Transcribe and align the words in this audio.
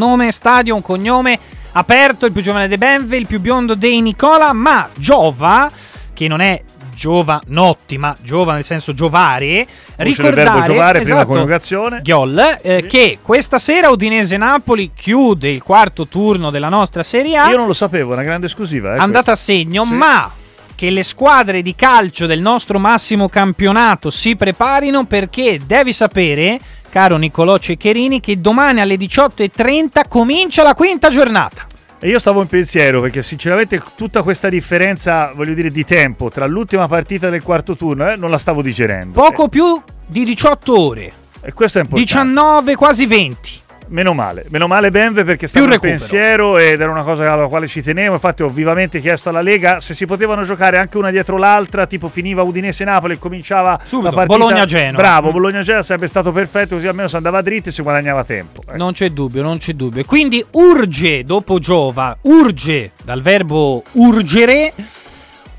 Nome, 0.00 0.30
stadio, 0.30 0.76
un 0.76 0.80
cognome 0.80 1.36
aperto, 1.72 2.24
il 2.24 2.30
più 2.30 2.40
giovane 2.40 2.68
dei 2.68 2.78
Benve, 2.78 3.16
il 3.16 3.26
più 3.26 3.40
biondo 3.40 3.74
dei 3.74 4.00
Nicola, 4.00 4.52
ma 4.52 4.88
Giova, 4.96 5.68
che 6.14 6.28
non 6.28 6.40
è 6.40 6.62
Giovanotti, 6.94 7.98
ma 7.98 8.14
Giova 8.22 8.52
nel 8.52 8.62
senso 8.62 8.94
giovare, 8.94 9.66
ricordare 9.96 10.66
giovare, 10.66 11.00
esatto, 11.00 11.02
prima 11.02 11.24
coniugazione. 11.24 12.00
Ghiol, 12.00 12.58
eh, 12.62 12.78
sì. 12.82 12.86
che 12.86 13.18
questa 13.20 13.58
sera 13.58 13.90
Udinese-Napoli 13.90 14.92
chiude 14.94 15.50
il 15.50 15.64
quarto 15.64 16.06
turno 16.06 16.50
della 16.50 16.68
nostra 16.68 17.02
Serie 17.02 17.36
A. 17.36 17.48
Io 17.50 17.56
non 17.56 17.66
lo 17.66 17.72
sapevo, 17.72 18.12
una 18.12 18.22
grande 18.22 18.46
esclusiva. 18.46 18.94
Eh, 18.94 18.98
andata 18.98 19.32
questa. 19.32 19.32
a 19.32 19.34
segno, 19.34 19.84
sì. 19.84 19.94
ma 19.94 20.30
che 20.76 20.90
le 20.90 21.02
squadre 21.02 21.60
di 21.60 21.74
calcio 21.74 22.26
del 22.26 22.38
nostro 22.38 22.78
massimo 22.78 23.28
campionato 23.28 24.10
si 24.10 24.36
preparino 24.36 25.06
perché 25.06 25.58
devi 25.66 25.92
sapere 25.92 26.60
caro 26.90 27.16
Nicolò 27.16 27.58
Ceccherini, 27.58 28.20
che 28.20 28.40
domani 28.40 28.80
alle 28.80 28.96
18.30 28.96 30.08
comincia 30.08 30.62
la 30.62 30.74
quinta 30.74 31.08
giornata. 31.08 31.66
E 32.00 32.08
io 32.08 32.18
stavo 32.20 32.40
in 32.40 32.46
pensiero 32.46 33.00
perché 33.00 33.22
sinceramente 33.22 33.82
tutta 33.96 34.22
questa 34.22 34.48
differenza, 34.48 35.32
voglio 35.34 35.54
dire, 35.54 35.70
di 35.70 35.84
tempo 35.84 36.30
tra 36.30 36.46
l'ultima 36.46 36.86
partita 36.86 37.28
del 37.28 37.42
quarto 37.42 37.74
turno 37.74 38.10
eh, 38.10 38.16
non 38.16 38.30
la 38.30 38.38
stavo 38.38 38.62
digerendo. 38.62 39.20
Poco 39.20 39.46
eh. 39.46 39.48
più 39.48 39.82
di 40.06 40.24
18 40.24 40.80
ore. 40.80 41.12
E 41.40 41.52
questo 41.52 41.78
è 41.78 41.82
importante. 41.82 42.12
19, 42.12 42.76
quasi 42.76 43.06
20. 43.06 43.50
Meno 43.90 44.12
male, 44.12 44.44
meno 44.48 44.66
male 44.66 44.90
Benve 44.90 45.24
perché 45.24 45.46
stavo 45.46 45.72
in 45.72 45.80
pensiero 45.80 46.58
ed 46.58 46.80
era 46.80 46.90
una 46.90 47.02
cosa 47.02 47.32
alla 47.32 47.46
quale 47.46 47.66
ci 47.66 47.82
tenevo. 47.82 48.14
Infatti, 48.14 48.42
ho 48.42 48.48
vivamente 48.48 49.00
chiesto 49.00 49.30
alla 49.30 49.40
Lega 49.40 49.80
se 49.80 49.94
si 49.94 50.06
potevano 50.06 50.42
giocare 50.42 50.78
anche 50.78 50.98
una 50.98 51.10
dietro 51.10 51.38
l'altra, 51.38 51.86
tipo 51.86 52.08
finiva 52.08 52.42
Udinese-Napoli 52.42 53.14
e 53.14 53.18
cominciava 53.18 53.78
Subito, 53.82 54.10
la 54.10 54.14
partita. 54.14 54.38
Bologna-Genoa. 54.38 55.00
Bravo, 55.00 55.28
mm. 55.28 55.32
Bologna-Genoa 55.32 55.82
sarebbe 55.82 56.06
stato 56.06 56.32
perfetto, 56.32 56.74
così 56.74 56.86
almeno 56.86 57.08
si 57.08 57.16
andava 57.16 57.40
dritto 57.40 57.70
e 57.70 57.72
si 57.72 57.82
guadagnava 57.82 58.24
tempo. 58.24 58.62
Ecco. 58.66 58.76
Non 58.76 58.92
c'è 58.92 59.10
dubbio, 59.10 59.42
non 59.42 59.58
c'è 59.58 59.72
dubbio. 59.72 60.04
Quindi 60.04 60.44
urge 60.52 61.24
dopo 61.24 61.58
Giova, 61.58 62.16
urge 62.22 62.92
dal 63.02 63.22
verbo 63.22 63.82
urgere 63.92 64.72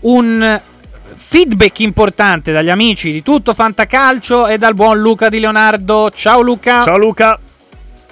un 0.00 0.60
feedback 1.14 1.80
importante 1.80 2.52
dagli 2.52 2.70
amici 2.70 3.10
di 3.10 3.22
tutto 3.22 3.54
Fantacalcio 3.54 4.46
e 4.46 4.58
dal 4.58 4.74
buon 4.74 4.98
Luca 4.98 5.28
Di 5.28 5.40
Leonardo. 5.40 6.10
Ciao 6.10 6.40
Luca. 6.40 6.82
Ciao 6.84 6.98
Luca. 6.98 7.38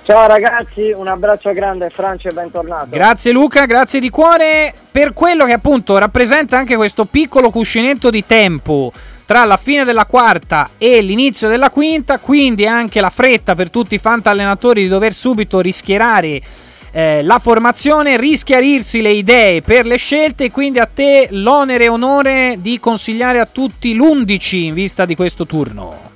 Ciao 0.06 0.28
ragazzi, 0.28 0.92
un 0.94 1.08
abbraccio 1.08 1.52
grande, 1.52 1.90
Francia 1.90 2.28
e 2.28 2.32
bentornato. 2.32 2.90
Grazie 2.90 3.32
Luca, 3.32 3.66
grazie 3.66 3.98
di 3.98 4.08
cuore. 4.08 4.72
Per 4.92 5.12
quello 5.12 5.44
che 5.46 5.52
appunto 5.52 5.98
rappresenta 5.98 6.56
anche 6.56 6.76
questo 6.76 7.06
piccolo 7.06 7.50
cuscinetto 7.50 8.08
di 8.08 8.24
tempo 8.24 8.92
tra 9.24 9.44
la 9.44 9.56
fine 9.56 9.82
della 9.82 10.06
quarta 10.06 10.70
e 10.78 11.00
l'inizio 11.00 11.48
della 11.48 11.70
quinta, 11.70 12.20
quindi 12.20 12.68
anche 12.68 13.00
la 13.00 13.10
fretta 13.10 13.56
per 13.56 13.68
tutti 13.68 13.96
i 13.96 13.98
fantallenatori 13.98 14.82
di 14.82 14.88
dover 14.88 15.12
subito 15.12 15.58
rischierare 15.58 16.40
eh, 16.92 17.24
la 17.24 17.40
formazione, 17.40 18.16
rischiarirsi 18.16 19.02
le 19.02 19.10
idee 19.10 19.60
per 19.60 19.86
le 19.86 19.96
scelte. 19.96 20.44
E 20.44 20.50
quindi 20.52 20.78
a 20.78 20.86
te 20.86 21.26
l'onere 21.32 21.86
e 21.86 21.88
onore 21.88 22.58
di 22.60 22.78
consigliare 22.78 23.40
a 23.40 23.46
tutti 23.46 23.92
l'11 23.92 24.54
in 24.54 24.74
vista 24.74 25.04
di 25.04 25.16
questo 25.16 25.46
turno 25.46 26.14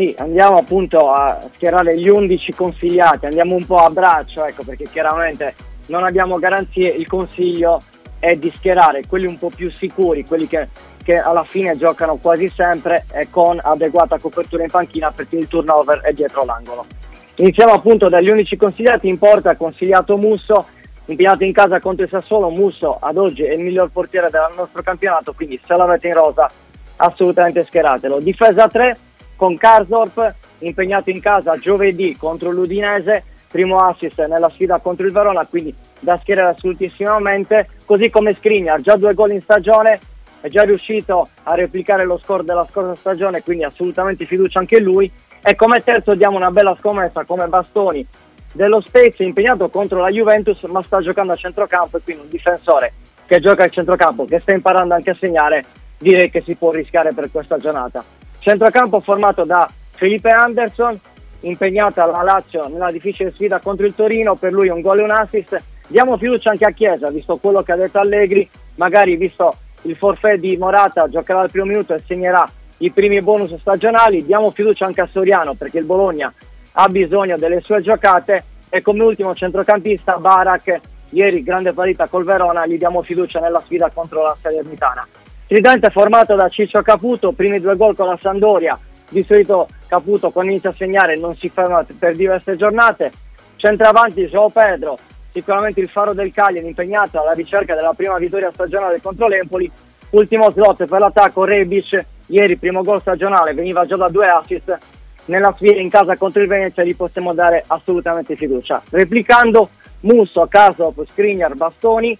sì, 0.00 0.14
andiamo 0.16 0.56
appunto 0.56 1.12
a 1.12 1.38
schierare 1.54 1.98
gli 1.98 2.08
11 2.08 2.54
consigliati, 2.54 3.26
andiamo 3.26 3.54
un 3.54 3.66
po' 3.66 3.76
a 3.76 3.90
braccio, 3.90 4.46
ecco, 4.46 4.62
perché 4.64 4.84
chiaramente 4.84 5.54
non 5.88 6.04
abbiamo 6.04 6.38
garanzie, 6.38 6.88
il 6.88 7.06
consiglio 7.06 7.82
è 8.18 8.34
di 8.34 8.50
schierare 8.50 9.02
quelli 9.06 9.26
un 9.26 9.36
po' 9.36 9.50
più 9.54 9.70
sicuri, 9.70 10.24
quelli 10.24 10.46
che, 10.46 10.68
che 11.02 11.18
alla 11.18 11.44
fine 11.44 11.76
giocano 11.76 12.16
quasi 12.16 12.48
sempre 12.48 13.04
e 13.12 13.28
con 13.28 13.60
adeguata 13.62 14.18
copertura 14.18 14.62
in 14.62 14.70
panchina 14.70 15.10
perché 15.10 15.36
il 15.36 15.48
turnover 15.48 16.00
è 16.00 16.14
dietro 16.14 16.46
l'angolo. 16.46 16.86
Iniziamo 17.34 17.72
appunto 17.72 18.08
dagli 18.08 18.30
11 18.30 18.56
consigliati, 18.56 19.06
in 19.06 19.18
porta 19.18 19.54
consigliato 19.54 20.16
Musso, 20.16 20.64
impegnato 21.04 21.44
in 21.44 21.52
casa 21.52 21.78
contro 21.78 22.04
il 22.04 22.08
Sassuolo, 22.08 22.48
Musso 22.48 22.96
ad 22.98 23.18
oggi 23.18 23.42
è 23.42 23.52
il 23.52 23.60
miglior 23.60 23.90
portiere 23.90 24.30
del 24.30 24.48
nostro 24.56 24.82
campionato, 24.82 25.34
quindi 25.34 25.60
se 25.62 25.76
l'avete 25.76 26.08
in 26.08 26.14
rosa 26.14 26.50
assolutamente 26.96 27.66
schieratelo. 27.66 28.18
Difesa 28.20 28.66
3, 28.66 28.96
con 29.40 29.56
Karsdorp 29.56 30.34
impegnato 30.58 31.08
in 31.08 31.18
casa 31.18 31.56
giovedì 31.56 32.14
contro 32.14 32.50
l'Udinese, 32.50 33.24
primo 33.50 33.78
assist 33.78 34.22
nella 34.26 34.50
sfida 34.50 34.80
contro 34.80 35.06
il 35.06 35.12
Verona, 35.12 35.46
quindi 35.46 35.74
da 35.98 36.18
schierare 36.20 36.50
assolutissimamente, 36.50 37.68
così 37.86 38.10
come 38.10 38.34
Skriniar, 38.34 38.82
già 38.82 38.96
due 38.96 39.14
gol 39.14 39.30
in 39.30 39.40
stagione, 39.40 39.98
è 40.42 40.48
già 40.48 40.64
riuscito 40.64 41.26
a 41.44 41.54
replicare 41.54 42.04
lo 42.04 42.18
score 42.22 42.44
della 42.44 42.66
scorsa 42.70 42.94
stagione, 42.94 43.42
quindi 43.42 43.64
assolutamente 43.64 44.26
fiducia 44.26 44.58
anche 44.58 44.78
lui. 44.78 45.10
E 45.42 45.54
come 45.54 45.82
terzo 45.82 46.14
diamo 46.14 46.36
una 46.36 46.50
bella 46.50 46.76
scommessa 46.78 47.24
come 47.24 47.46
Bastoni 47.46 48.06
dello 48.52 48.82
Spezia, 48.82 49.24
impegnato 49.24 49.70
contro 49.70 50.02
la 50.02 50.10
Juventus, 50.10 50.62
ma 50.64 50.82
sta 50.82 51.00
giocando 51.00 51.32
a 51.32 51.36
centrocampo 51.36 51.96
e 51.96 52.00
quindi 52.02 52.24
un 52.24 52.28
difensore 52.28 52.92
che 53.24 53.40
gioca 53.40 53.62
al 53.62 53.70
centrocampo, 53.70 54.26
che 54.26 54.38
sta 54.40 54.52
imparando 54.52 54.92
anche 54.92 55.10
a 55.10 55.16
segnare, 55.18 55.64
direi 55.96 56.28
che 56.28 56.42
si 56.42 56.54
può 56.56 56.72
rischiare 56.72 57.14
per 57.14 57.30
questa 57.30 57.56
giornata. 57.56 58.19
Centrocampo 58.40 59.00
formato 59.00 59.44
da 59.44 59.70
Felipe 59.90 60.30
Anderson, 60.30 60.98
impegnato 61.40 62.02
alla 62.02 62.22
Lazio 62.22 62.68
nella 62.68 62.90
difficile 62.90 63.32
sfida 63.32 63.60
contro 63.60 63.84
il 63.84 63.94
Torino, 63.94 64.34
per 64.34 64.52
lui 64.52 64.68
un 64.68 64.80
gol 64.80 65.00
e 65.00 65.02
un 65.02 65.10
assist. 65.10 65.62
Diamo 65.86 66.16
fiducia 66.16 66.50
anche 66.50 66.64
a 66.64 66.70
Chiesa, 66.70 67.10
visto 67.10 67.36
quello 67.36 67.62
che 67.62 67.72
ha 67.72 67.76
detto 67.76 67.98
Allegri, 67.98 68.48
magari 68.76 69.16
visto 69.16 69.54
il 69.82 69.94
forfè 69.96 70.38
di 70.38 70.56
Morata, 70.56 71.08
giocherà 71.08 71.40
al 71.40 71.50
primo 71.50 71.66
minuto 71.66 71.92
e 71.92 72.02
segnerà 72.06 72.48
i 72.78 72.90
primi 72.90 73.20
bonus 73.20 73.54
stagionali. 73.56 74.24
Diamo 74.24 74.50
fiducia 74.52 74.86
anche 74.86 75.02
a 75.02 75.08
Soriano 75.10 75.54
perché 75.54 75.78
il 75.78 75.84
Bologna 75.84 76.32
ha 76.72 76.88
bisogno 76.88 77.36
delle 77.36 77.60
sue 77.60 77.82
giocate 77.82 78.44
e 78.70 78.80
come 78.80 79.02
ultimo 79.02 79.34
centrocampista 79.34 80.16
Barak, 80.16 80.80
ieri 81.10 81.42
grande 81.42 81.72
partita 81.74 82.06
col 82.08 82.24
Verona, 82.24 82.66
gli 82.66 82.78
diamo 82.78 83.02
fiducia 83.02 83.40
nella 83.40 83.60
sfida 83.60 83.90
contro 83.92 84.22
la 84.22 84.36
Salernitana. 84.40 85.06
Tridente 85.50 85.90
formato 85.90 86.36
da 86.36 86.48
Ciccio 86.48 86.80
Caputo, 86.80 87.32
primi 87.32 87.58
due 87.58 87.74
gol 87.74 87.96
con 87.96 88.06
la 88.06 88.16
Sandoria, 88.22 88.78
di 89.08 89.24
solito 89.24 89.66
Caputo 89.88 90.30
quando 90.30 90.52
inizia 90.52 90.70
a 90.70 90.74
segnare 90.74 91.16
non 91.16 91.34
si 91.34 91.48
ferma 91.48 91.84
per 91.98 92.14
diverse 92.14 92.54
giornate. 92.54 93.10
Centravanti 93.56 94.26
Joao 94.26 94.50
Pedro, 94.50 94.96
sicuramente 95.32 95.80
il 95.80 95.88
faro 95.88 96.12
del 96.12 96.32
Cagliari 96.32 96.68
impegnato 96.68 97.20
alla 97.20 97.32
ricerca 97.32 97.74
della 97.74 97.94
prima 97.94 98.16
vittoria 98.18 98.52
stagionale 98.52 99.00
contro 99.00 99.26
l'Empoli. 99.26 99.68
Ultimo 100.10 100.52
slot 100.52 100.86
per 100.86 101.00
l'attacco 101.00 101.42
Rebic, 101.42 102.00
ieri 102.26 102.56
primo 102.56 102.84
gol 102.84 103.00
stagionale, 103.00 103.52
veniva 103.52 103.84
già 103.86 103.96
da 103.96 104.08
due 104.08 104.28
assist. 104.28 104.78
Nella 105.24 105.52
sfida 105.56 105.80
in 105.80 105.90
casa 105.90 106.16
contro 106.16 106.40
il 106.42 106.46
Venezia 106.46 106.84
gli 106.84 106.94
possiamo 106.94 107.34
dare 107.34 107.64
assolutamente 107.66 108.36
fiducia. 108.36 108.80
Replicando 108.90 109.68
Musso, 110.02 110.46
Caso, 110.48 110.94
Skriniar, 111.08 111.56
Bastoni, 111.56 112.16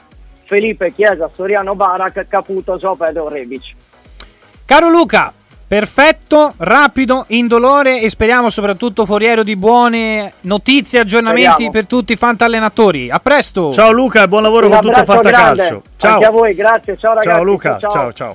Felipe 0.50 0.92
Chiesa, 0.92 1.30
Soriano 1.32 1.76
Barak, 1.76 2.26
Caputo, 2.26 2.76
Pedro 2.98 3.28
Rebic. 3.28 3.72
Caro 4.64 4.88
Luca, 4.88 5.32
perfetto, 5.64 6.54
rapido, 6.56 7.24
indolore 7.28 8.00
e 8.00 8.10
speriamo 8.10 8.50
soprattutto 8.50 9.06
foriero 9.06 9.44
di 9.44 9.54
buone 9.54 10.32
notizie 10.40 10.98
e 10.98 11.02
aggiornamenti 11.02 11.50
speriamo. 11.50 11.70
per 11.70 11.86
tutti 11.86 12.14
i 12.14 12.16
fantallenatori. 12.16 13.10
A 13.10 13.20
presto! 13.20 13.72
Ciao 13.72 13.92
Luca, 13.92 14.26
buon 14.26 14.42
lavoro 14.42 14.66
Un 14.66 14.72
con 14.72 14.80
tutto 14.80 15.04
Fantacalcio. 15.04 15.82
Ciao. 15.96 16.14
Anche 16.14 16.26
a 16.26 16.30
voi, 16.30 16.54
grazie. 16.56 16.96
Ciao 16.98 17.14
ragazzi. 17.14 17.28
Ciao 17.28 17.42
Luca, 17.44 17.78
ciao 17.78 17.92
ciao. 17.92 18.12
ciao. 18.12 18.28